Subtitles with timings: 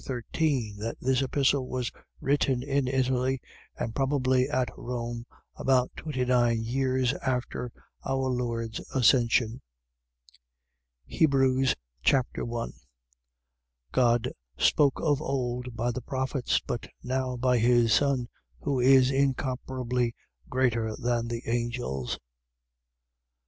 [0.03, 3.39] 13 that this Epistle was written in Italy,
[3.77, 5.27] and probably at Rome,
[5.57, 7.71] about twenty nine years after
[8.03, 9.61] our Lord's Ascension.
[11.05, 12.73] Hebrews Chapter 1
[13.91, 18.27] God spoke of old by the prophets, but now by his Son,
[18.61, 20.15] who is incomparably
[20.49, 22.15] greater than the angels.
[22.15, 22.19] 1:1.